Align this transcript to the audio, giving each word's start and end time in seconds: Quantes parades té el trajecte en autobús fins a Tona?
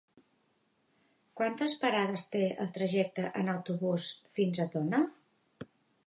Quantes 1.41 1.73
parades 1.83 2.23
té 2.35 2.41
el 2.65 2.71
trajecte 2.77 3.25
en 3.41 3.51
autobús 3.53 4.07
fins 4.39 4.63
a 4.63 4.67
Tona? 4.77 5.03